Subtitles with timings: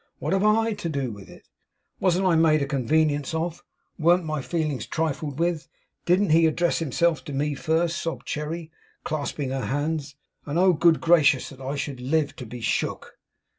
[0.17, 1.47] What have I to do with it?'
[1.99, 3.63] 'Wasn't I made a convenience of?
[3.99, 5.67] Weren't my feelings trifled with?
[6.07, 8.71] Didn't he address himself to me first?' sobbed Cherry,
[9.03, 13.19] clasping her hands; 'and oh, good gracious, that I should live to be shook!